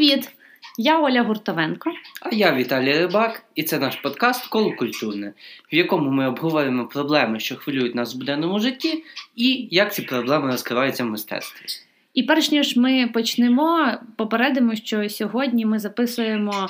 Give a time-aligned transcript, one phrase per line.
[0.00, 0.30] Привіт!
[0.78, 1.90] Я Оля Гуртовенко.
[2.22, 5.32] А я Віталій Рибак, і це наш подкаст Коло культурне,
[5.72, 9.04] в якому ми обговорюємо проблеми, що хвилюють нас в буденному житті,
[9.36, 11.66] і як ці проблеми розкриваються в мистецтві.
[12.14, 16.68] І перш ніж ми почнемо, попередимо, що сьогодні ми записуємо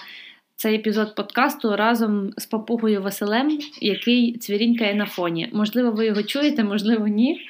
[0.57, 5.49] цей епізод подкасту разом з папугою Василем, який цвірінькає на фоні.
[5.53, 7.41] Можливо, ви його чуєте, можливо, ні.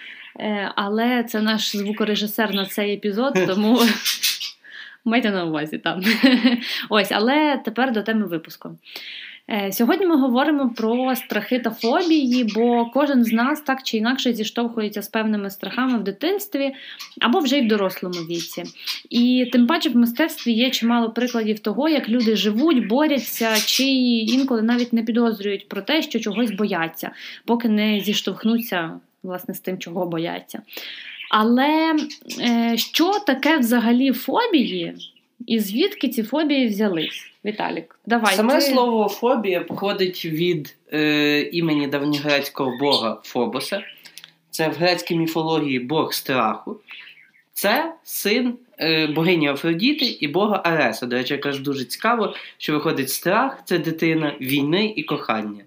[0.41, 3.81] Е, але це наш звукорежисер на цей епізод, тому
[5.05, 6.03] майте на увазі там.
[6.89, 8.77] Ось, але тепер до теми випуску.
[9.53, 14.33] Е, сьогодні ми говоримо про страхи та фобії, бо кожен з нас так чи інакше
[14.33, 16.75] зіштовхується з певними страхами в дитинстві
[17.21, 18.65] або вже й в дорослому віці.
[19.11, 24.63] І тим паче в мистецтві є чимало прикладів того, як люди живуть, борються, чи інколи
[24.63, 27.11] навіть не підозрюють про те, що чогось бояться,
[27.45, 30.63] поки не зіштовхнуться власне з тим, чого бояться.
[31.31, 31.97] Але
[32.41, 34.95] е, що таке взагалі фобії,
[35.47, 37.27] і звідки ці фобії взялись?
[37.45, 38.35] Віталік, давай.
[38.35, 38.61] Саме ти...
[38.61, 43.83] слово фобія походить від е, імені давньогрецького бога Фобоса.
[44.51, 46.81] Це в грецькій міфології Бог страху.
[47.53, 51.07] Це син е, богині Афродіти і бога Ареса.
[51.07, 55.65] До речі, якраз дуже цікаво, що виходить страх це дитина війни і кохання.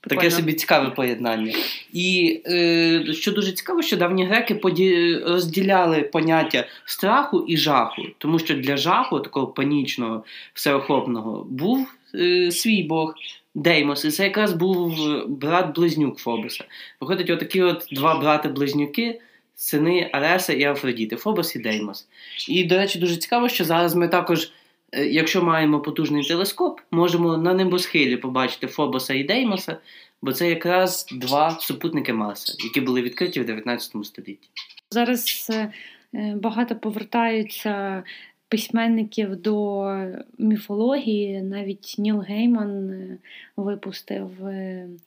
[0.00, 0.22] Прикольно.
[0.22, 1.52] Таке собі цікаве поєднання.
[1.92, 5.16] І е, що дуже цікаво, що давні греки поді...
[5.16, 12.82] розділяли поняття страху і жаху, тому що для жаху, такого панічного, всеохопного, був е, свій
[12.82, 13.14] Бог
[13.54, 16.64] Деймос, і це якраз був брат-близнюк Фобоса.
[17.00, 19.20] Виходить, отакі от два брати-близнюки.
[19.60, 22.08] Сини Ареса і Афродіти, Фобос і Деймос.
[22.48, 24.57] І, до речі, дуже цікаво, що зараз ми також Е,
[24.92, 29.76] якщо маємо потужний телескоп, можемо на небосхилі побачити Фобоса і Деймоса,
[30.22, 34.48] бо це якраз два супутники Марса, які були відкриті в 19 столітті.
[34.90, 35.72] Зараз е,
[36.42, 38.02] багато повертаються
[38.48, 39.84] письменників до
[40.38, 41.42] міфології.
[41.42, 43.18] Навіть Ніл Гейман е,
[43.56, 44.30] випустив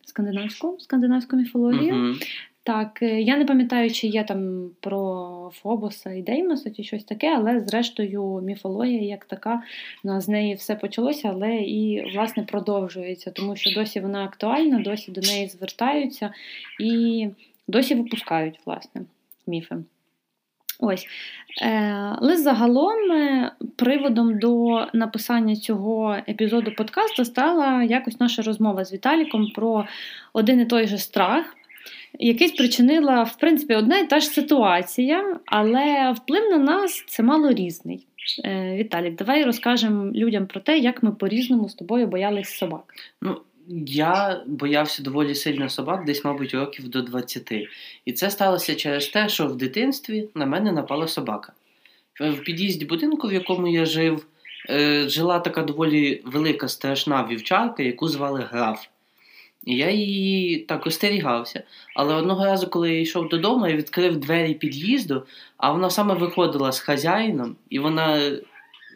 [0.06, 1.96] скандинавську скандинавську міфологію.
[1.96, 2.16] Угу.
[2.64, 7.36] Так, е, я не пам'ятаю, чи є там про Фобоса і Деймоса, чи щось таке,
[7.38, 9.64] але зрештою міфологія як така,
[10.04, 15.22] з неї все почалося, але і власне продовжується, тому що досі вона актуальна, досі до
[15.22, 16.34] неї звертаються
[16.80, 17.28] і
[17.68, 19.02] досі випускають власне
[19.48, 19.76] міфи.
[20.80, 21.08] Ось.
[21.62, 21.70] Е,
[22.18, 29.52] але загалом е, приводом до написання цього епізоду подкасту стала якось наша розмова з Віталіком
[29.56, 29.86] про
[30.34, 31.56] один і той же страх
[32.20, 37.52] який спричинила, в принципі, одна і та ж ситуація, але вплив на нас це мало
[37.52, 38.08] різний.
[38.46, 42.94] Е, Віталік, давай розкажемо людям про те, як ми по-різному з тобою боялись собак.
[43.22, 43.42] Ну,
[43.88, 47.52] я боявся доволі сильно собак, десь, мабуть, років до 20.
[48.06, 51.54] І це сталося через те, що в дитинстві на мене напала собака.
[52.20, 54.26] В під'їзді будинку, в якому я жив,
[54.70, 58.86] е, жила така доволі велика страшна вівчарка, яку звали Граф.
[59.64, 61.64] І я її так остерігався.
[61.96, 65.24] Але одного разу, коли я йшов додому, я відкрив двері під'їзду,
[65.58, 68.32] а вона саме виходила з хазяїном, і вона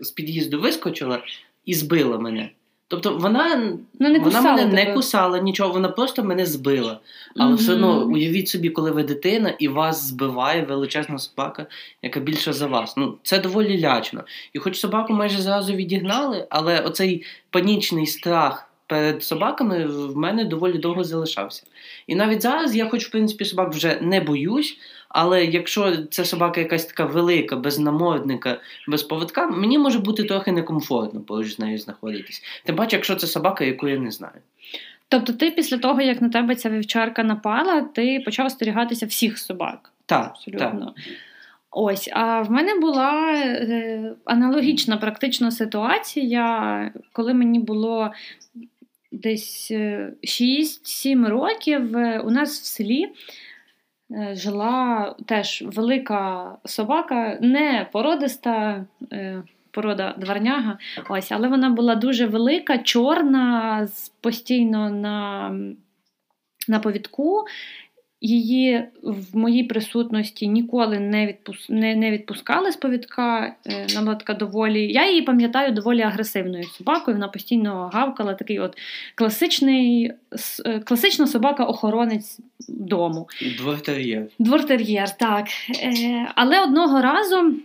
[0.01, 1.21] з під'їзду вискочила
[1.65, 2.49] і збила мене.
[2.87, 3.55] Тобто вона
[3.99, 4.73] ну, не вона мене тебе.
[4.73, 6.99] не кусала нічого, вона просто мене збила.
[7.35, 7.55] Але mm-hmm.
[7.55, 11.65] все одно уявіть собі, коли ви дитина і вас збиває величезна собака,
[12.01, 12.97] яка більша за вас.
[12.97, 14.23] Ну це доволі лячно.
[14.53, 20.77] І хоч собаку майже зразу відігнали, але оцей панічний страх перед собаками в мене доволі
[20.77, 21.63] довго залишався.
[22.07, 24.77] І навіть зараз я, хоч в принципі, собак вже не боюсь,
[25.09, 30.51] але якщо це собака якась така велика, без намордника, без поводка, мені може бути трохи
[30.51, 32.43] некомфортно поруч з нею знаходитись.
[32.65, 34.39] Тим паче, якщо це собака, яку я не знаю.
[35.07, 39.91] Тобто, ти після того, як на тебе ця вівчарка напала, ти почав остерігатися всіх собак?
[40.05, 40.27] Так.
[40.31, 40.93] Абсолютно.
[40.95, 41.05] Так.
[41.77, 48.11] Ось, а в мене була е, аналогічна практична ситуація, коли мені було
[49.23, 53.07] десь 6-7 е, років е, у нас в селі
[54.11, 58.85] е, жила теж велика собака, не породиста.
[59.71, 60.77] Порода дворняга,
[61.09, 63.87] ось, але вона була дуже велика, чорна,
[64.21, 65.49] постійно на
[66.67, 67.45] на повідку,
[68.25, 71.69] Її в моїй присутності ніколи не відпус...
[71.69, 73.55] не, не відпускали з повідка.
[73.67, 74.93] Е, вона така доволі.
[74.93, 77.17] Я її пам'ятаю доволі агресивною собакою.
[77.17, 78.77] Вона постійно гавкала такий от
[79.15, 80.11] класичний,
[80.65, 83.29] е, класична собака-охоронець дому.
[83.57, 84.27] Двортер'єр.
[84.39, 85.45] Двортер'єр, так.
[85.83, 87.55] Е, але одного разу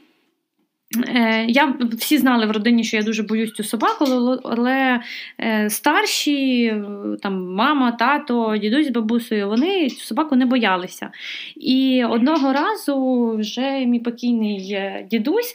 [1.49, 4.05] я всі знали в родині, що я дуже боюсь цю собаку,
[4.45, 5.01] але
[5.41, 6.75] е, старші,
[7.23, 11.11] там мама, тато, дідусь з бабусею, вони цю собаку не боялися.
[11.57, 15.55] І одного разу вже мій покійний е, дідусь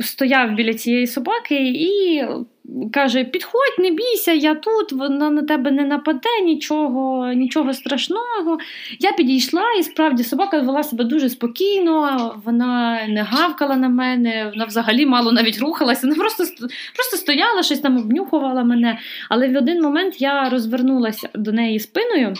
[0.00, 2.24] стояв біля цієї собаки і
[2.92, 8.58] Каже: підходь, не бійся, я тут, вона на тебе не нападе, нічого нічого страшного.
[9.00, 14.64] Я підійшла, і справді собака вела себе дуже спокійно, вона не гавкала на мене, вона
[14.64, 16.44] взагалі мало навіть рухалася, вона просто
[16.94, 18.98] просто стояла, щось там обнюхувала мене.
[19.28, 22.34] Але в один момент я розвернулася до неї спиною.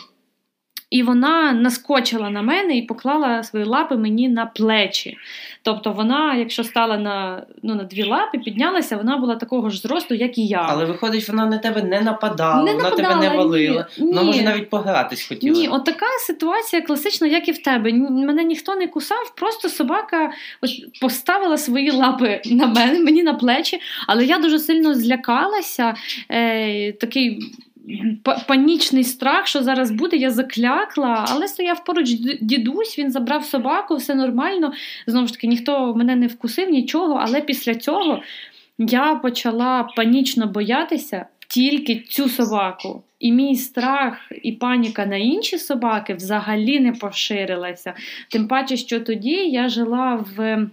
[0.90, 5.16] І вона наскочила на мене і поклала свої лапи мені на плечі.
[5.62, 10.14] Тобто вона, якщо стала на ну, на дві лапи, піднялася, вона була такого ж зросту,
[10.14, 10.66] як і я.
[10.68, 13.86] Але виходить, вона на тебе не нападала, не вона нападала, тебе не валила.
[13.98, 15.58] Ні, вона може навіть погратись хотіла.
[15.58, 17.92] Ні, от така ситуація класична, як і в тебе.
[17.92, 20.30] Мене ніхто не кусав, просто собака
[21.00, 25.94] поставила свої лапи на мене, мені на плечі, але я дуже сильно злякалася.
[26.30, 27.40] Е, Такий
[28.46, 32.10] панічний страх, що зараз буде, я заклякла, але стояв поруч
[32.40, 34.72] дідусь, він забрав собаку, все нормально.
[35.06, 38.22] Знову ж таки, ніхто мене не вкусив, нічого, але після цього
[38.78, 43.02] я почала панічно боятися тільки цю собаку.
[43.20, 47.94] І мій страх і паніка на інші собаки взагалі не поширилася.
[48.30, 50.66] Тим паче, що тоді я жила в.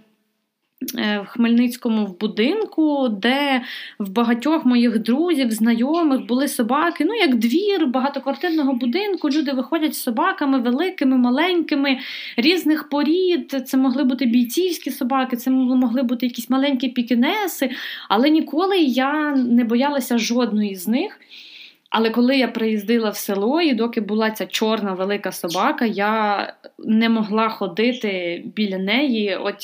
[0.98, 3.62] Е, в Хмельницькому в будинку, де
[3.98, 9.30] в багатьох моїх друзів, знайомих були собаки, ну як двір багатоквартирного будинку.
[9.30, 11.98] Люди виходять з собаками великими, маленькими,
[12.36, 13.62] різних порід.
[13.66, 17.70] Це могли бути бійцівські собаки, це могли бути якісь маленькі пікінеси,
[18.08, 21.20] але ніколи я не боялася жодної з них.
[21.96, 27.08] Але коли я приїздила в село, і доки була ця чорна велика собака, я не
[27.08, 29.36] могла ходити біля неї.
[29.36, 29.54] От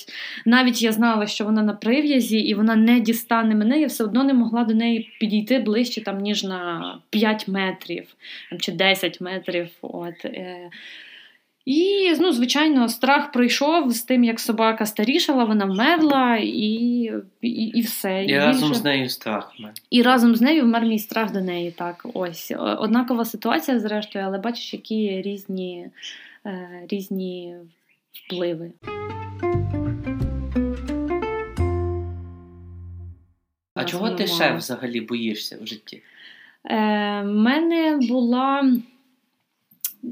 [0.46, 4.24] навіть я знала, що вона на прив'язі, і вона не дістане мене, я все одно
[4.24, 8.06] не могла до неї підійти ближче, там, ніж на 5 метрів
[8.60, 9.68] чи 10 метрів.
[9.82, 10.26] От.
[11.70, 16.62] І, ну, звичайно, страх пройшов з тим, як собака старішала, вона вмерла, і
[17.42, 18.24] і, і все.
[18.24, 18.80] І, і разом більше...
[18.80, 19.72] з нею страх вмер.
[19.90, 21.70] І разом з нею вмер мій страх до неї.
[21.70, 22.52] Так, ось.
[22.58, 25.86] Однакова ситуація, зрештою, але бачиш, які різні,
[26.46, 27.54] е, різні
[28.12, 28.72] впливи.
[33.74, 36.02] А чого ти ще взагалі боїшся в житті?
[36.64, 38.72] Е, мене була.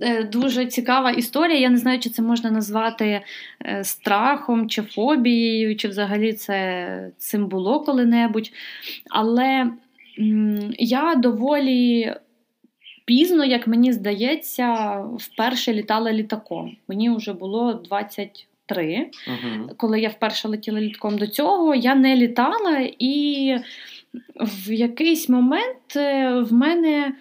[0.02, 1.58] Е, дуже цікава історія.
[1.58, 3.20] Я не знаю, чи це можна назвати
[3.67, 8.52] е, страхом чи фобією, чи взагалі це цим було коли-небудь.
[9.11, 9.70] Але
[10.79, 12.14] я доволі
[13.05, 16.76] пізно, як мені здається, вперше літала літаком.
[16.88, 19.70] Мені вже було 23, угу.
[19.76, 23.55] коли я вперше летіла літком до цього, я не літала, і
[24.40, 27.12] в якийсь момент е, в мене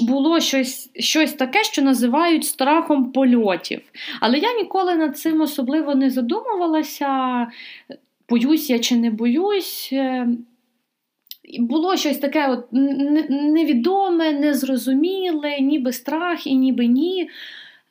[0.00, 3.80] було щось щось таке, що називають страхом польотів.
[4.20, 7.46] Але я ніколи над цим особливо не задумувалася,
[8.28, 9.90] боюсь я чи не боюсь.
[9.92, 10.28] Е,
[11.58, 12.66] було щось таке от
[13.30, 17.30] невідоме, незрозуміле, ніби страх і ніби ні.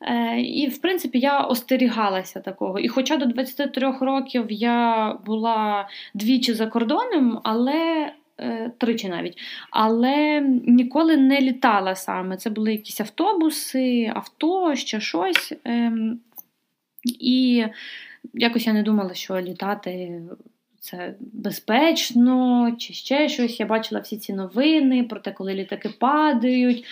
[0.00, 2.78] Е, і, в принципі, я остерігалася такого.
[2.78, 8.12] І хоча до 23 років я була двічі за кордоном, але
[8.78, 9.38] тричі навіть,
[9.70, 12.36] але ніколи не літала саме.
[12.36, 15.52] Це були якісь автобуси, авто, ще щось.
[15.64, 16.20] Ем,
[17.20, 17.64] і
[18.34, 20.22] якось я не думала, що літати.
[20.80, 23.60] Це безпечно, чи ще щось.
[23.60, 26.84] Я бачила всі ці новини про те, коли літаки падають,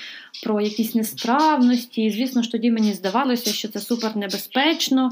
[0.45, 2.03] про якісь несправності.
[2.03, 5.11] І, звісно ж, тоді мені здавалося, що це супер небезпечно.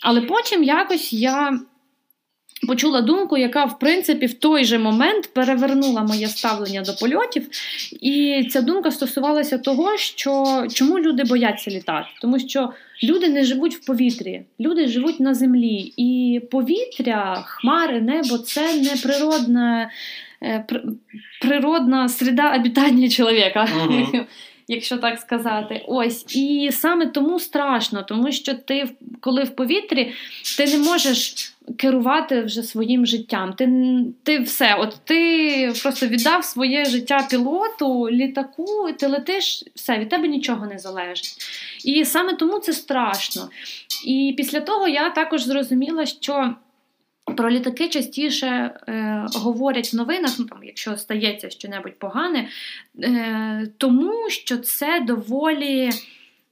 [0.00, 1.60] Але потім якось я
[2.66, 7.48] почула думку, яка, в принципі, в той же момент перевернула моє ставлення до польотів.
[8.00, 12.70] І ця думка стосувалася того, що чому люди бояться літати, тому що
[13.02, 15.92] люди не живуть в повітрі, люди живуть на землі.
[15.96, 19.90] І повітря, хмари, небо це не природна,
[20.42, 20.64] е,
[21.40, 23.68] природна середа обітання чоловіка.
[23.76, 24.24] Uh-huh.
[24.68, 28.88] Якщо так сказати, ось і саме тому страшно, тому що ти
[29.20, 30.12] коли в повітрі,
[30.56, 33.52] ти не можеш керувати вже своїм життям.
[33.52, 33.68] Ти
[34.22, 40.08] ти все, от ти просто віддав своє життя пілоту, літаку, і ти летиш, все, від
[40.08, 41.36] тебе нічого не залежить.
[41.84, 43.50] І саме тому це страшно.
[44.06, 46.54] І після того я також зрозуміла, що.
[47.24, 52.48] Про літаки частіше е, говорять в новинах, ну там, якщо стається щось погане,
[53.02, 55.90] е, тому що це доволі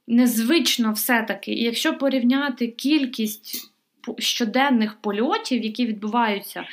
[0.07, 1.51] незвично все-таки.
[1.51, 3.73] І якщо порівняти кількість
[4.17, 6.63] щоденних польотів, які відбуваються,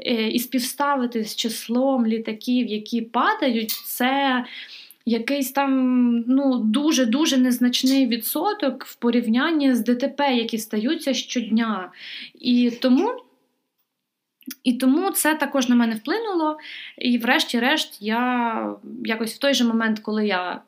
[0.00, 4.44] е, і співставити з числом літаків, які падають, це.
[5.06, 11.90] Якийсь там ну дуже дуже незначний відсоток в порівнянні з ДТП, які стаються щодня.
[12.40, 13.22] І тому
[14.64, 16.58] і тому це також на мене вплинуло.
[16.98, 18.74] І, врешті-решт, я
[19.04, 20.60] якось в той же момент, коли я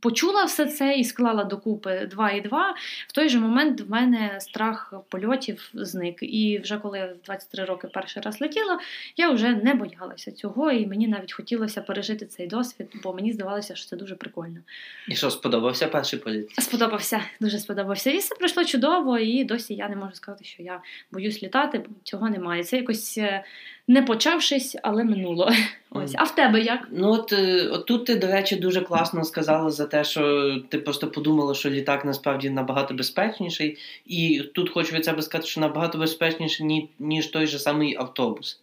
[0.00, 2.74] почула все це і склала докупи 2 і 2,
[3.08, 6.18] в той же момент в мене страх польотів зник.
[6.22, 8.78] І вже коли я в 23 роки перший раз летіла,
[9.16, 13.74] я вже не боялася цього, і мені навіть хотілося пережити цей досвід, бо мені здавалося,
[13.74, 14.60] що це дуже прикольно.
[15.08, 16.50] І що сподобався перший політ?
[16.58, 18.10] Сподобався, дуже сподобався.
[18.10, 20.80] І все пройшло чудово, і досі я не можу сказати, що я
[21.12, 22.64] боюсь літати, бо цього немає.
[22.64, 23.44] Це якось е,
[23.90, 25.52] не почавшись, але минуло.
[25.90, 26.88] Ось, а в тебе як?
[26.90, 30.78] Ну от, е, от тут ти, до речі, дуже класно сказала за те, що ти
[30.78, 35.98] просто подумала, що літак насправді набагато безпечніший, і тут хочу від себе сказати, що набагато
[35.98, 38.60] безпечніший, ніж той же самий автобус,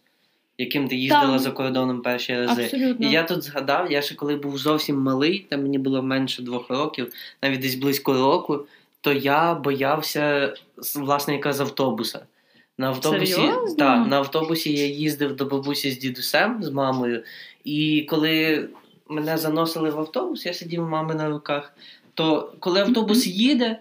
[0.58, 1.38] яким ти їздила так.
[1.38, 2.62] за кордоном перші рази.
[2.62, 3.06] Абсолютно.
[3.06, 6.70] І я тут згадав, я ще коли був зовсім малий, там мені було менше двох
[6.70, 8.66] років, навіть десь близько року,
[9.00, 10.54] то я боявся
[10.94, 12.26] власне якраз автобуса.
[12.78, 17.22] На автобусі та, на автобусі я їздив до бабусі з дідусем, з мамою,
[17.64, 18.64] і коли
[19.08, 21.72] мене заносили в автобус, я сидів у мами на руках.
[22.14, 23.78] То коли автобус їде,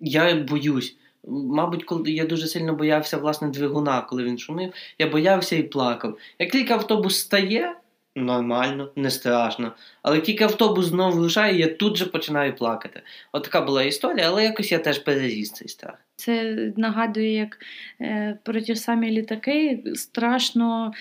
[0.00, 0.96] я боюсь.
[1.28, 6.18] Мабуть, коли я дуже сильно боявся власне двигуна, коли він шумив, я боявся і плакав.
[6.38, 7.76] Як тільки автобус стає,
[8.16, 9.72] нормально, не страшно.
[10.02, 13.02] Але тільки автобус знову рушає, я тут же починаю плакати.
[13.32, 16.03] От така була історія, але якось я теж переріс цей страх.
[16.16, 17.58] Це нагадує, як
[18.00, 20.92] е, про ті самі літаки страшно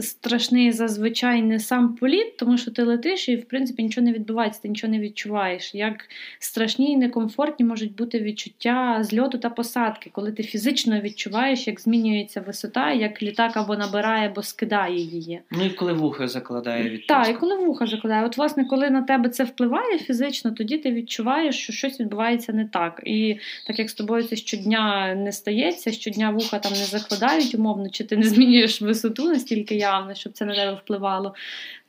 [0.00, 4.62] страшний зазвичай не сам політ, тому що ти летиш і в принципі нічого не відбувається,
[4.62, 5.74] ти нічого не відчуваєш.
[5.74, 6.04] Як
[6.38, 12.40] страшні і некомфортні можуть бути відчуття зльоту та посадки, коли ти фізично відчуваєш, як змінюється
[12.40, 15.40] висота, як літак або набирає, або скидає її.
[15.50, 18.26] Ну і коли вуха закладає від Так, і коли вуха закладає.
[18.26, 22.64] От, власне, коли на тебе це впливає фізично, тоді ти відчуваєш, що щось відбувається не
[22.64, 23.00] так.
[23.04, 27.90] І так як з тобою це щодня не стається, щодня вуха там не закладають умовно,
[27.90, 31.34] чи ти не змінюєш висоту настільки явно, щоб це на тебе впливало.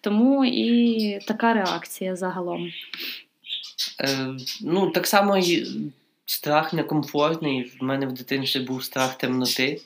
[0.02, 2.72] Тому і така реакція загалом.
[4.02, 5.68] Е, Ну, так само і
[6.26, 7.64] страх некомфортний.
[7.64, 9.82] В мене в дитинстві був страх темноти.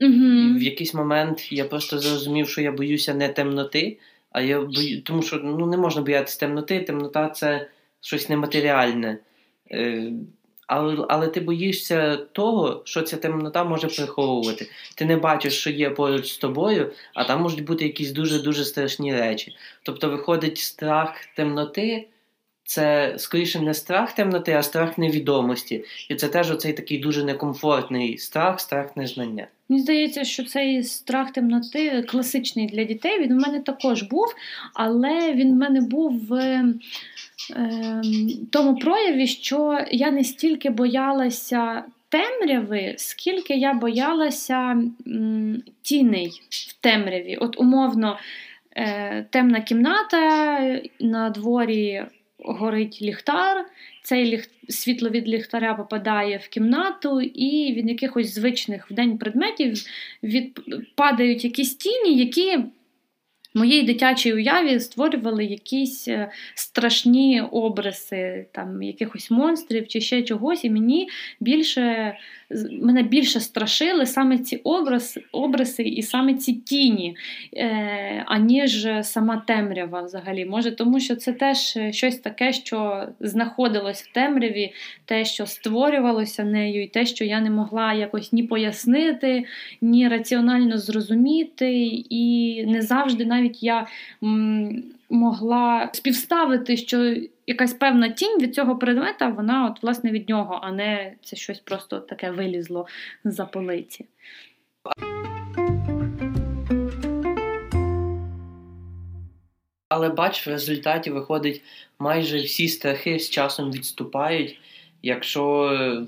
[0.00, 0.58] Угу.
[0.58, 3.98] В якийсь момент я просто зрозумів, що я боюся не темноти,
[4.30, 6.80] а я бою, тому що ну, не можна боятися темноти.
[6.80, 7.68] Темнота це
[8.00, 9.18] щось нематеріальне.
[9.70, 10.12] Е,
[10.66, 14.70] але але ти боїшся того, що ця темнота може приховувати.
[14.94, 19.14] Ти не бачиш, що є поруч з тобою, а там можуть бути якісь дуже-дуже страшні
[19.14, 19.56] речі.
[19.82, 22.08] Тобто, виходить, страх темноти
[22.66, 25.84] це скоріше не страх темноти, а страх невідомості.
[26.08, 29.46] І це теж оцей такий дуже некомфортний страх, страх незнання.
[29.68, 33.20] Мені здається, що цей страх темноти класичний для дітей.
[33.20, 34.34] Він у мене також був,
[34.74, 36.62] але він в мене був в
[38.50, 41.84] тому прояві, що я не стільки боялася.
[42.08, 44.82] Темряви, скільки я боялася
[45.82, 47.36] тіней в темряві.
[47.36, 48.18] От умовно
[48.76, 52.04] е, темна кімната, на дворі
[52.38, 53.66] горить ліхтар,
[54.02, 54.48] цей ліх...
[54.68, 59.74] світло від ліхтаря попадає в кімнату, і від якихось звичних в день предметів
[60.22, 60.60] від...
[60.94, 62.58] падають якісь тіні, які
[63.54, 70.70] моїй дитячій уяві створювали якісь е, страшні образи там якихось монстрів чи ще чогось, і
[70.70, 71.08] мені
[71.40, 72.14] більше
[72.82, 77.16] мене більше страшили саме ці образи, образи і саме ці тіні,
[77.56, 80.44] е, аніж сама темрява взагалі.
[80.44, 84.72] Може, тому що це теж щось таке, що знаходилось в темряві,
[85.04, 89.44] те, що створювалося нею, і те, що я не могла якось ні пояснити,
[89.80, 93.86] ні раціонально зрозуміти, і не завжди навіть навіть я
[94.22, 100.60] м, могла співставити, що якась певна тінь від цього предмета, вона от власне від нього,
[100.62, 102.86] а не це щось просто таке вилізло
[103.24, 104.06] з-за полиці.
[109.88, 111.62] Але бач, в результаті виходить,
[111.98, 114.58] майже всі страхи з часом відступають,
[115.04, 115.44] якщо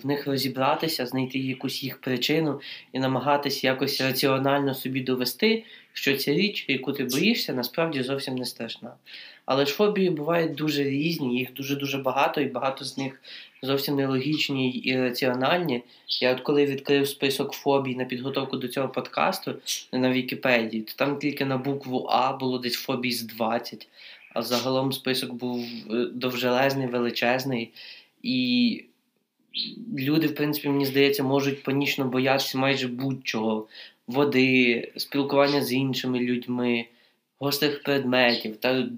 [0.02, 2.60] в них розібратися, знайти якусь їх причину
[2.92, 8.44] і намагатися якось раціонально собі довести, що ця річ, яку ти боїшся, насправді зовсім не
[8.44, 8.92] страшна.
[9.46, 13.22] Але ж фобії бувають дуже різні, їх дуже-дуже багато, і багато з них
[13.62, 15.82] зовсім нелогічні і раціональні.
[16.20, 19.54] Я от коли відкрив список фобій на підготовку до цього подкасту
[19.92, 23.88] на Вікіпедії, то там тільки на букву А було десь фобій з 20,
[24.34, 27.70] а загалом список був е, довжелезний, величезний.
[28.26, 28.84] І
[29.98, 33.66] люди, в принципі, мені здається, можуть панічно боятися майже будь-чого.
[34.06, 36.84] Води, спілкування з іншими людьми,
[37.38, 38.88] гострих предметів та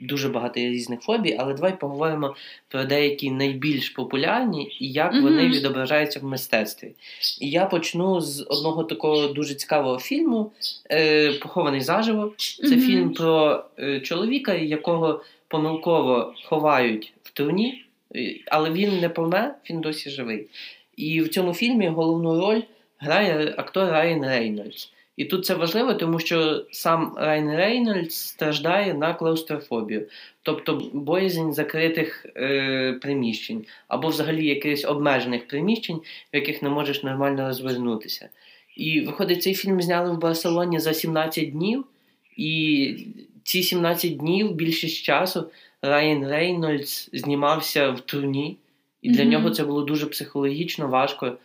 [0.00, 2.34] дуже багато різних фобій, але давай поговоримо
[2.68, 5.22] про деякі найбільш популярні і як mm-hmm.
[5.22, 6.92] вони відображаються в мистецтві.
[7.40, 10.52] І я почну з одного такого дуже цікавого фільму
[10.90, 12.34] е, Похований заживо.
[12.38, 12.80] Це mm-hmm.
[12.80, 17.85] фільм про е, чоловіка, якого помилково ховають в труні, е,
[18.46, 20.46] але він не помер, він досі живий.
[20.96, 22.62] І в цьому фільмі головну роль
[22.98, 24.92] грає актор Райан Рейнольдс.
[25.16, 30.06] І тут це важливо, тому що сам Райн Рейнольдс страждає на клаустрофобію,
[30.42, 36.00] тобто боязнь закритих е, приміщень або взагалі якихось обмежених приміщень,
[36.32, 38.28] в яких не можеш нормально розвернутися.
[38.76, 41.84] І виходить, цей фільм зняли в Барселоні за 17 днів,
[42.36, 42.96] і
[43.46, 45.50] ці 17 днів більшість часу
[45.82, 48.56] Райан Рейнольдс знімався в турні.
[49.02, 49.26] І для mm-hmm.
[49.26, 51.36] нього це було дуже психологічно важко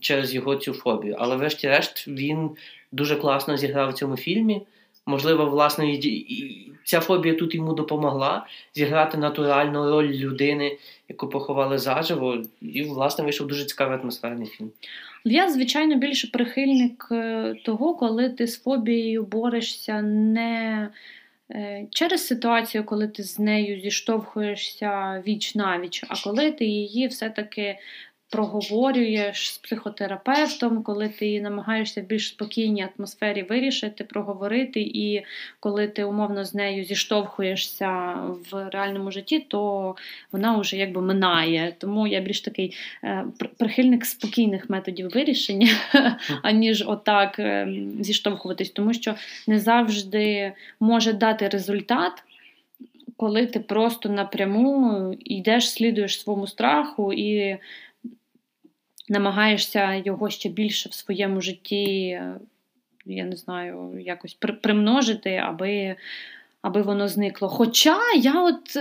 [0.00, 1.16] через його цю фобію.
[1.18, 2.50] Але, врешті-решт, він
[2.92, 4.62] дуже класно зіграв в цьому фільмі.
[5.06, 6.00] Можливо, власне,
[6.84, 10.78] ця фобія тут йому допомогла зіграти натуральну роль людини,
[11.08, 14.70] яку поховали заживо, і, власне, вийшов дуже цікавий атмосферний фільм.
[15.24, 20.88] Я, звичайно, більше прихильник е, того, коли ти з фобією борешся не
[21.50, 27.78] Е, через ситуацію, коли ти з нею зіштовхуєшся віч навіч, а коли ти її все-таки
[28.30, 35.24] проговорюєш з психотерапевтом, коли ти намагаєшся в більш спокійній атмосфері вирішити, проговорити, і
[35.60, 38.14] коли ти умовно з нею зіштовхуєшся
[38.50, 39.94] в реальному житті, то
[40.32, 41.74] вона вже якби минає.
[41.78, 43.24] Тому я більш такий е,
[43.58, 45.68] прихильник спокійних методів вирішення,
[46.42, 47.68] аніж отак е,
[48.00, 49.14] зіштовхуватись, тому що
[49.46, 52.12] не завжди може дати результат.
[53.16, 57.58] Коли ти просто напряму йдеш, слідуєш своєму страху і
[59.08, 62.20] намагаєшся його ще більше в своєму житті,
[63.06, 65.96] я не знаю, якось примножити, аби
[66.62, 67.48] аби воно зникло.
[67.48, 68.78] Хоча я от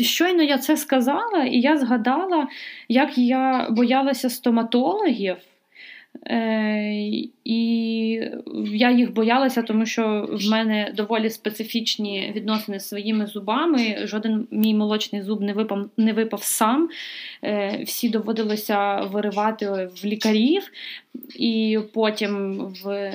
[0.00, 2.48] щойно я це сказала, і я згадала,
[2.88, 5.36] як я боялася стоматологів.
[6.30, 8.30] Е, І
[8.72, 13.98] я їх боялася, тому що в мене доволі специфічні відносини з своїми зубами.
[14.04, 16.88] Жоден мій молочний зуб не випав не випав сам.
[17.44, 20.70] Е, Всі доводилося виривати в лікарів,
[21.36, 23.12] і потім в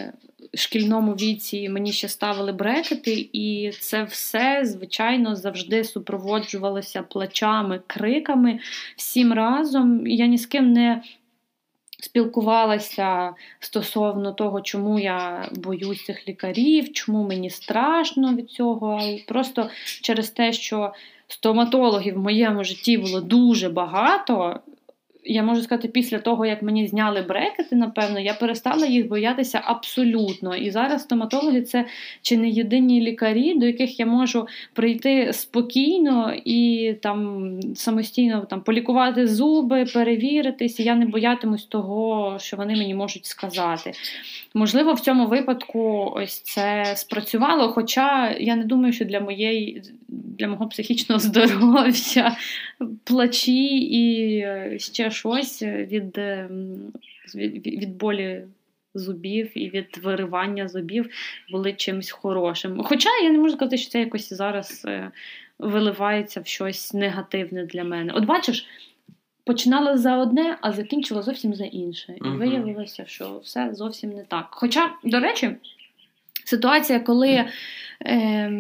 [0.53, 8.59] шкільному віці мені ще ставили брекети, і це все, звичайно, завжди супроводжувалося плачами, криками
[8.95, 10.07] всім разом.
[10.07, 11.01] Я ні з ким не
[12.03, 19.01] спілкувалася стосовно того, чому я боюсь цих лікарів, чому мені страшно від цього.
[19.27, 19.69] Просто
[20.01, 20.93] через те, що
[21.27, 24.59] стоматологів в моєму житті було дуже багато
[25.25, 30.55] я можу сказати, після того, як мені зняли брекети, напевно, я перестала їх боятися абсолютно.
[30.55, 31.85] І зараз стоматологи це
[32.21, 39.27] чи не єдині лікарі, до яких я можу прийти спокійно і там самостійно там полікувати
[39.27, 43.91] зуби, перевіритись, і я не боятимусь того, що вони мені можуть сказати.
[44.53, 50.47] Можливо, в цьому випадку ось це спрацювало, хоча я не думаю, що для моєї для
[50.47, 52.37] мого психічного здоров'я
[53.03, 54.45] плачі і
[54.79, 56.17] ще щось від,
[57.35, 58.43] від, від болі.
[58.95, 61.09] Зубів і від виривання зубів
[61.51, 62.83] були чимось хорошим.
[62.83, 65.11] Хоча я не можу сказати, що це якось зараз е,
[65.59, 68.13] виливається в щось негативне для мене.
[68.13, 68.67] От бачиш,
[69.43, 72.15] починала за одне, а закінчила зовсім за інше.
[72.25, 74.47] І виявилося, що все зовсім не так.
[74.51, 75.55] Хоча, до речі,
[76.45, 77.45] ситуація, коли
[78.05, 78.51] е,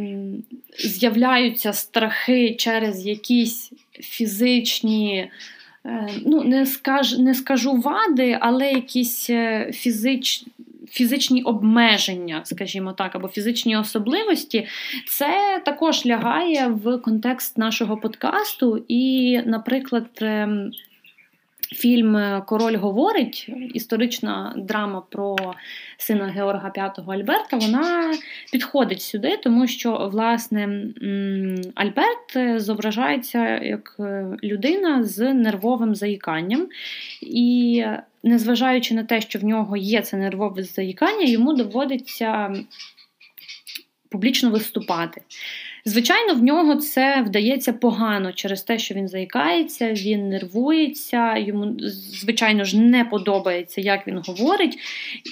[0.79, 5.31] з'являються страхи через якісь фізичні.
[5.85, 9.25] Е, ну, не скаж, не скажу вади, але якісь
[9.71, 10.53] фізич, фізичні
[10.93, 14.67] фізичні обмеження, скажімо так, або фізичні особливості,
[15.07, 18.85] це також лягає в контекст нашого подкасту.
[18.87, 20.71] І, наприклад, ем,
[21.73, 25.35] Фільм Король говорить, історична драма про
[25.97, 28.13] сина Георга V Альберта, вона
[28.51, 30.63] підходить сюди, тому що власне
[31.75, 33.95] Альберт зображається як
[34.43, 36.67] людина з нервовим заїканням.
[37.21, 37.85] І
[38.23, 42.53] незважаючи на те, що в нього є це нервове заїкання, йому доводиться
[44.09, 45.21] публічно виступати.
[45.85, 51.75] Звичайно, в нього це вдається погано через те, що він заїкається, він нервується, йому,
[52.19, 54.77] звичайно ж, не подобається, як він говорить.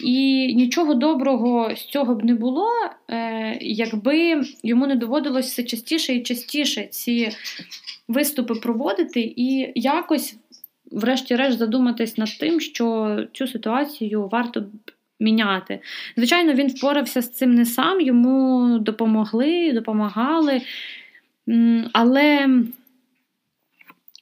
[0.03, 2.69] І нічого доброго з цього б не було,
[3.09, 7.29] е, якби йому не доводилось все частіше і частіше ці
[8.07, 10.35] виступи проводити і якось
[10.91, 14.63] врешті-решт, задуматись над тим, що цю ситуацію варто
[15.21, 15.79] міняти.
[16.17, 20.61] Звичайно, він впорався з цим не сам, йому допомогли, допомагали.
[21.93, 22.49] Але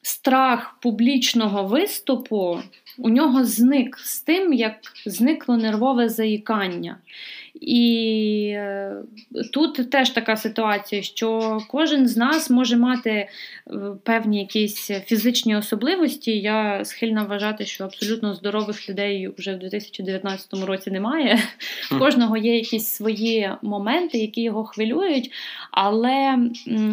[0.02, 2.60] страх публічного виступу
[2.98, 6.98] у нього зник з тим, як зникло нервове заїкання.
[7.62, 8.94] І е,
[9.54, 13.28] тут теж така ситуація, що кожен з нас може мати е,
[14.04, 16.32] певні якісь фізичні особливості.
[16.32, 21.40] Я схильна вважати, що абсолютно здорових людей вже в 2019 році немає.
[21.92, 25.32] У кожного є якісь свої моменти, які його хвилюють,
[25.72, 26.38] але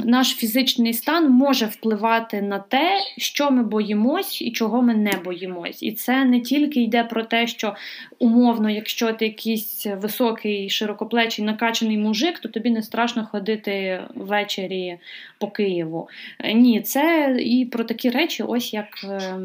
[0.05, 5.83] наш фізичний стан може впливати на те, що ми боїмось і чого ми не боїмось.
[5.83, 7.75] І це не тільки йде про те, що
[8.19, 14.99] умовно, якщо ти якийсь високий, широкоплечий, накачаний мужик, то тобі не страшно ходити ввечері
[15.39, 16.09] по Києву.
[16.39, 19.45] Е, ні, це і про такі речі, ось як ем,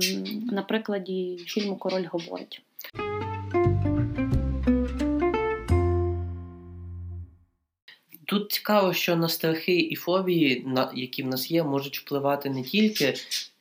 [0.52, 2.62] на прикладі фільму Король говорить.
[8.26, 13.14] Тут цікаво, що на страхи і фобії, які в нас є, можуть впливати не тільки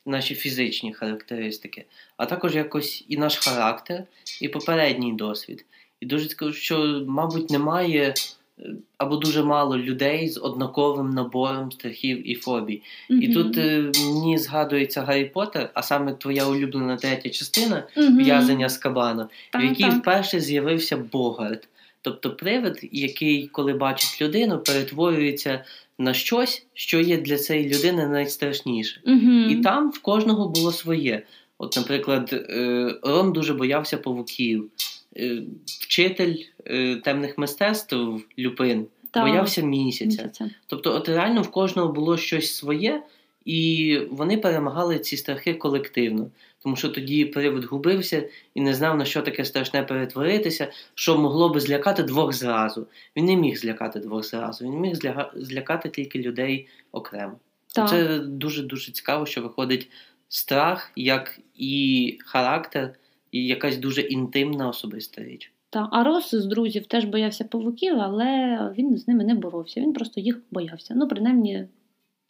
[0.06, 1.84] наші фізичні характеристики,
[2.16, 4.04] а також якось і наш характер,
[4.40, 5.64] і попередній досвід.
[6.00, 8.14] І дуже скажу, що, мабуть, немає
[8.58, 12.82] е, або дуже мало людей з однаковим набором страхів і фобій.
[13.10, 13.20] Mm-hmm.
[13.20, 18.16] І тут е, мені згадується Гаррі Поттер, а саме твоя улюблена третя частина mm-hmm.
[18.16, 19.94] в'язання з кабана, в якій так.
[19.94, 21.68] вперше з'явився Богарт.
[22.02, 25.64] Тобто привид, який, коли бачить людину, перетворюється
[25.98, 29.00] на щось, що є для цієї людини найстрашніше.
[29.06, 29.48] Mm-hmm.
[29.48, 31.22] І там в кожного було своє.
[31.58, 34.70] От, наприклад, е, Рон дуже боявся павуків.
[35.16, 37.96] Е, вчитель е, темних мистецтв
[38.38, 39.22] Люпин так.
[39.22, 40.22] боявся місяця.
[40.22, 40.50] місяця.
[40.66, 43.02] Тобто, от реально в кожного було щось своє,
[43.44, 46.30] і вони перемагали ці страхи колективно.
[46.62, 51.48] Тому що тоді привид губився і не знав, на що таке страшне перетворитися, що могло
[51.48, 52.86] би злякати двох зразу.
[53.16, 54.94] Він не міг злякати двох зразу, він міг
[55.34, 57.32] злякати тільки людей окремо.
[57.74, 57.88] Так.
[57.88, 59.88] Це дуже дуже цікаво, що виходить
[60.28, 62.94] страх, як і характер
[63.32, 65.52] і якась дуже інтимна особиста річ.
[65.70, 69.80] Так, а Рос з друзів теж боявся павуків, але він з ними не боровся.
[69.80, 70.94] Він просто їх боявся.
[70.96, 71.66] Ну, принаймні,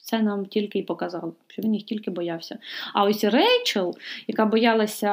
[0.03, 2.59] це нам тільки і показало, що він їх тільки боявся.
[2.95, 5.11] А ось Рейчел, яка боялася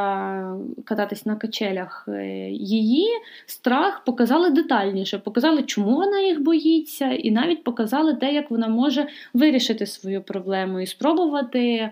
[0.86, 3.08] кататись на качелях, е, її
[3.46, 9.08] страх показали детальніше, показали, чому вона їх боїться, і навіть показали те, як вона може
[9.34, 11.90] вирішити свою проблему і спробувати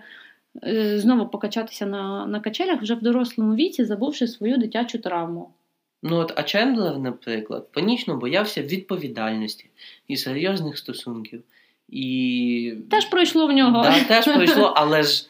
[0.96, 5.50] знову покачатися на на качелях вже в дорослому віці, забувши свою дитячу травму.
[6.02, 9.70] Ну от, А Чендлер, наприклад, панічно боявся відповідальності
[10.08, 11.42] і серйозних стосунків.
[11.88, 12.74] І...
[12.90, 13.82] Теж пройшло в нього.
[13.82, 15.26] Да, Теж пройшло, але ж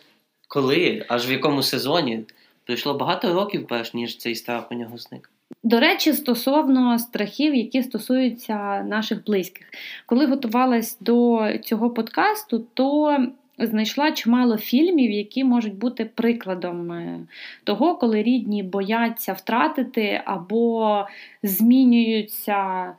[0.49, 2.25] коли, аж в якому сезоні,
[2.65, 5.31] пройшло багато років, перш ніж цей страх у нього зник.
[5.63, 9.67] До речі, стосовно страхів, які стосуються наших близьких.
[10.07, 13.19] Коли готувалась до цього подкасту, то
[13.59, 17.21] знайшла чимало фільмів, які можуть бути прикладом е,
[17.65, 21.07] того, коли рідні бояться втратити або
[21.43, 22.93] змінюються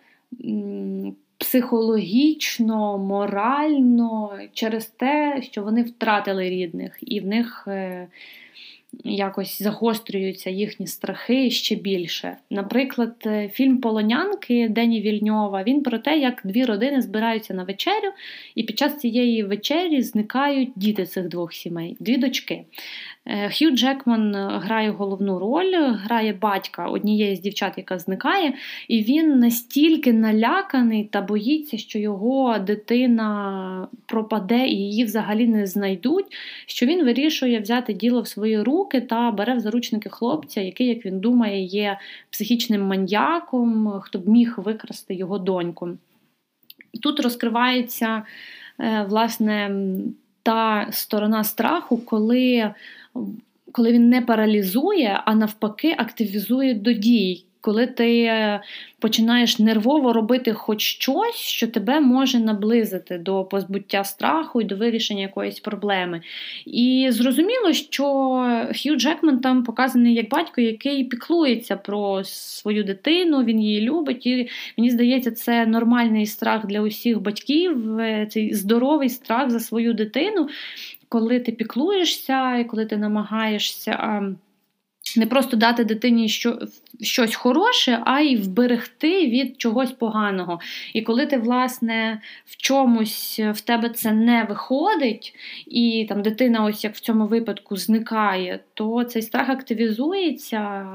[1.37, 8.07] психологічно, морально через те, що вони втратили рідних, і в них е,
[9.03, 12.37] якось загострюються їхні страхи ще більше.
[12.49, 18.11] Наприклад, е, фільм Полонянки Дені Вільньова він про те, як дві родини збираються на вечерю,
[18.55, 22.65] і під час цієї вечері зникають діти цих двох сімей, дві дочки.
[23.25, 28.53] Е, Хью Джекман грає головну роль, грає батька однієї з дівчат, яка зникає,
[28.87, 36.25] і він настільки наляканий та боїться, що його дитина пропаде і її взагалі не знайдуть,
[36.65, 41.05] що він вирішує взяти діло в свої руки та бере в заручники хлопця, який, як
[41.05, 45.89] він думає, є психічним маньяком, хто б міг викрасти його доньку.
[47.01, 48.23] Тут розкривається
[48.79, 49.71] е, власне
[50.43, 52.73] та сторона страху, коли
[53.71, 58.61] коли він не паралізує, а навпаки, активізує до дій, коли ти е,
[58.99, 65.21] починаєш нервово робити хоч щось, що тебе може наблизити до позбуття страху і до вирішення
[65.21, 66.21] якоїсь проблеми.
[66.65, 68.05] І зрозуміло, що
[68.75, 74.25] Хью Джекман там показаний як батько, який піклується про свою дитину, він її любить.
[74.25, 79.93] І мені здається, це нормальний страх для усіх батьків, е, цей здоровий страх за свою
[79.93, 80.49] дитину
[81.09, 83.91] коли ти піклуєшся і коли ти намагаєшся
[85.17, 86.59] не просто дати дитині що,
[87.01, 90.59] щось хороше, а й вберегти від чогось поганого.
[90.93, 95.35] І коли ти, власне, в чомусь в тебе це не виходить,
[95.67, 100.85] і там дитина, ось як в цьому випадку, зникає, то цей страх активізується,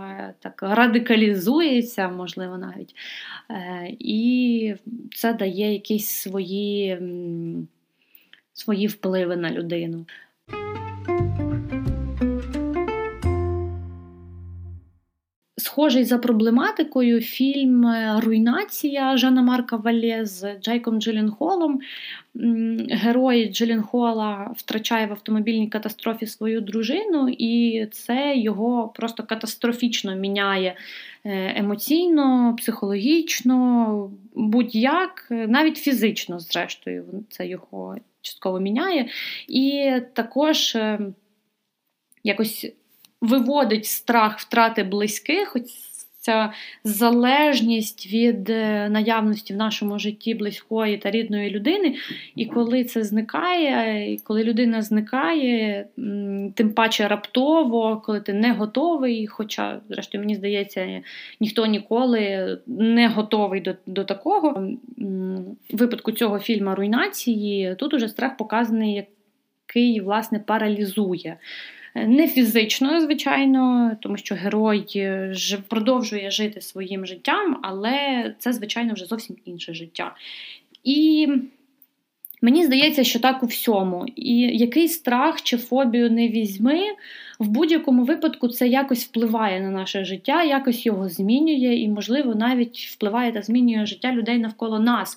[0.41, 2.95] так радикалізується, можливо, навіть.
[3.51, 4.75] Е, і
[5.15, 6.99] це дає якісь свої,
[8.53, 10.07] свої впливи на людину.
[15.63, 21.81] Схожий за проблематикою фільм е, Руйнація Жана Марка Валє з Джейком Джиленхолом.
[22.91, 30.77] Герой Джиленхола втрачає в автомобільній катастрофі свою дружину, і це його просто катастрофічно міняє
[31.25, 39.09] е, емоційно, психологічно, будь-як, навіть фізично, зрештою, це його частково міняє.
[39.49, 40.99] І також е,
[42.25, 42.73] якось
[43.23, 45.57] виводить страх втрати близьких,
[46.23, 46.53] ця
[46.85, 51.95] залежність від е, наявності в нашому житті близької та рідної людини.
[52.37, 55.87] І коли це зникає, і коли людина зникає,
[56.55, 61.03] тим паче раптово, коли ти не готовий, хоча, зрештою, мені здається,
[61.41, 64.69] ніхто ніколи не готовий до, до такого.
[65.71, 69.07] В випадку цього фільму руйнації тут уже страх показаний,
[69.67, 71.37] який, власне, паралізує.
[71.95, 75.35] Не фізично, звичайно, тому що герой е,
[75.69, 80.15] продовжує жити своїм життям, але це, звичайно, вже зовсім інше життя.
[80.85, 81.29] І
[82.43, 84.07] мені здається, що так у всьому.
[84.17, 86.81] І який страх чи фобію не візьми,
[87.39, 92.79] в будь-якому випадку це якось впливає на наше життя, якось його змінює, і, можливо, навіть
[92.79, 95.17] впливає та змінює життя людей навколо нас.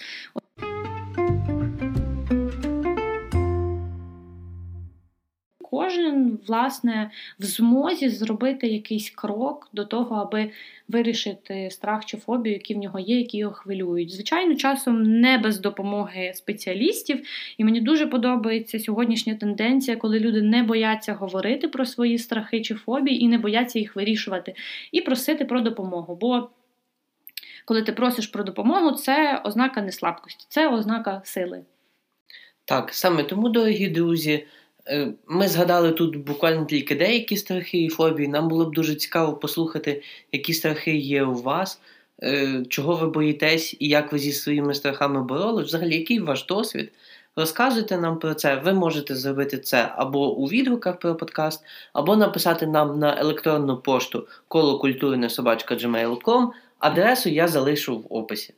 [5.95, 10.51] Кожен власне в змозі зробити якийсь крок до того, аби
[10.87, 14.13] вирішити страх чи фобію, які в нього є, які його хвилюють.
[14.13, 17.25] Звичайно, часом не без допомоги спеціалістів,
[17.57, 22.75] і мені дуже подобається сьогоднішня тенденція, коли люди не бояться говорити про свої страхи чи
[22.75, 24.55] фобії і не бояться їх вирішувати,
[24.91, 26.17] і просити про допомогу.
[26.21, 26.49] Бо
[27.65, 31.63] коли ти просиш про допомогу, це ознака не слабкості, це ознака сили.
[32.65, 34.45] Так, саме тому, дорогі друзі,
[35.27, 38.27] ми згадали тут буквально тільки деякі страхи і фобії.
[38.27, 41.79] Нам було б дуже цікаво послухати, які страхи є у вас,
[42.23, 45.67] е, чого ви боїтесь і як ви зі своїми страхами боролись.
[45.67, 46.91] Взагалі, який ваш досвід?
[47.35, 48.55] Розказуйте нам про це.
[48.55, 54.27] Ви можете зробити це або у відгуках про подкаст, або написати нам на електронну пошту
[54.47, 56.47] колокультурне.gmail.com.
[56.79, 58.53] Адресу я залишу в описі.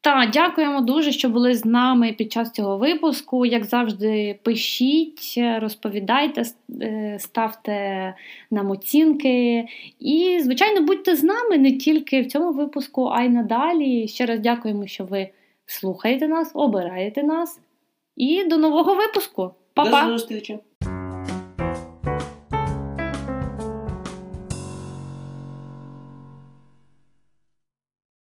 [0.00, 3.46] Так, дякуємо дуже, що були з нами під час цього випуску.
[3.46, 6.42] Як завжди, пишіть, розповідайте,
[6.82, 8.14] е, ставте
[8.50, 9.64] нам оцінки.
[10.00, 14.08] І, звичайно, будьте з нами не тільки в цьому випуску, а й надалі.
[14.08, 15.28] Ще раз дякуємо, що ви
[15.66, 17.60] слухаєте нас, обираєте нас.
[18.16, 19.50] І до нового випуску.
[19.74, 20.04] Па-па!
[20.04, 20.58] До зустрічі!